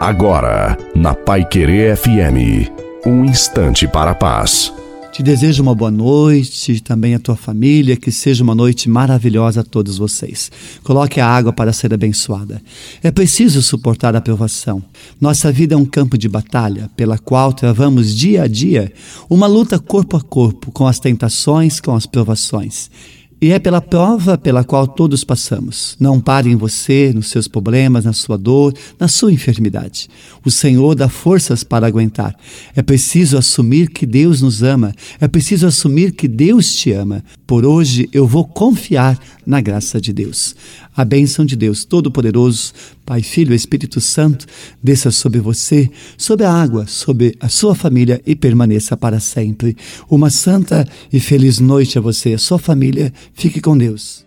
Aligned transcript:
Agora, 0.00 0.78
na 0.94 1.12
Pai 1.12 1.44
Querer 1.44 1.96
FM, 1.96 2.70
um 3.04 3.24
instante 3.24 3.88
para 3.88 4.12
a 4.12 4.14
paz. 4.14 4.72
Te 5.12 5.24
desejo 5.24 5.60
uma 5.60 5.74
boa 5.74 5.90
noite, 5.90 6.80
também 6.80 7.16
a 7.16 7.18
tua 7.18 7.34
família, 7.34 7.96
que 7.96 8.12
seja 8.12 8.44
uma 8.44 8.54
noite 8.54 8.88
maravilhosa 8.88 9.62
a 9.62 9.64
todos 9.64 9.98
vocês. 9.98 10.52
Coloque 10.84 11.18
a 11.18 11.26
água 11.26 11.52
para 11.52 11.72
ser 11.72 11.92
abençoada. 11.92 12.62
É 13.02 13.10
preciso 13.10 13.60
suportar 13.60 14.14
a 14.14 14.20
provação. 14.20 14.80
Nossa 15.20 15.50
vida 15.50 15.74
é 15.74 15.76
um 15.76 15.84
campo 15.84 16.16
de 16.16 16.28
batalha, 16.28 16.88
pela 16.94 17.18
qual 17.18 17.52
travamos 17.52 18.14
dia 18.14 18.44
a 18.44 18.46
dia 18.46 18.92
uma 19.28 19.48
luta 19.48 19.80
corpo 19.80 20.16
a 20.16 20.20
corpo 20.20 20.70
com 20.70 20.86
as 20.86 21.00
tentações, 21.00 21.80
com 21.80 21.92
as 21.96 22.06
provações. 22.06 22.88
E 23.40 23.52
é 23.52 23.58
pela 23.60 23.80
prova 23.80 24.36
pela 24.36 24.64
qual 24.64 24.84
todos 24.84 25.22
passamos. 25.22 25.96
Não 26.00 26.20
pare 26.20 26.50
em 26.50 26.56
você, 26.56 27.12
nos 27.14 27.28
seus 27.28 27.46
problemas, 27.46 28.04
na 28.04 28.12
sua 28.12 28.36
dor, 28.36 28.74
na 28.98 29.06
sua 29.06 29.32
enfermidade. 29.32 30.08
O 30.44 30.50
Senhor 30.50 30.96
dá 30.96 31.08
forças 31.08 31.62
para 31.62 31.86
aguentar. 31.86 32.34
É 32.74 32.82
preciso 32.82 33.38
assumir 33.38 33.90
que 33.90 34.04
Deus 34.04 34.42
nos 34.42 34.64
ama. 34.64 34.92
É 35.20 35.28
preciso 35.28 35.68
assumir 35.68 36.12
que 36.12 36.26
Deus 36.26 36.74
te 36.74 36.90
ama. 36.90 37.22
Por 37.46 37.64
hoje 37.64 38.08
eu 38.12 38.26
vou 38.26 38.44
confiar 38.44 39.16
na 39.46 39.60
graça 39.60 40.00
de 40.00 40.12
Deus. 40.12 40.56
A 40.94 41.04
bênção 41.04 41.44
de 41.44 41.54
Deus 41.54 41.84
Todo-Poderoso, 41.84 42.72
Pai, 43.06 43.22
Filho 43.22 43.52
e 43.52 43.56
Espírito 43.56 44.00
Santo, 44.00 44.44
desça 44.82 45.10
sobre 45.10 45.40
você, 45.40 45.88
sobre 46.18 46.44
a 46.44 46.52
água, 46.52 46.86
sobre 46.86 47.36
a 47.40 47.48
sua 47.48 47.74
família 47.74 48.20
e 48.26 48.34
permaneça 48.34 48.96
para 48.96 49.20
sempre. 49.20 49.76
Uma 50.10 50.28
santa 50.28 50.86
e 51.10 51.20
feliz 51.20 51.60
noite 51.60 51.96
a 51.96 52.00
você 52.00 52.34
a 52.34 52.38
sua 52.38 52.58
família 52.58 53.12
Fique 53.38 53.60
com 53.60 53.78
Deus. 53.78 54.26